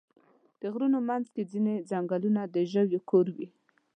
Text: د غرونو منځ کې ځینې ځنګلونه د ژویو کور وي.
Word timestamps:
د 0.61 0.61
غرونو 0.73 0.99
منځ 1.09 1.25
کې 1.33 1.49
ځینې 1.51 1.73
ځنګلونه 1.89 2.41
د 2.53 2.55
ژویو 2.71 3.01
کور 3.09 3.25
وي. 3.35 3.47